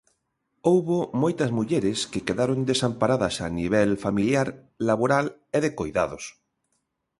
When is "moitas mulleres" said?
1.23-1.97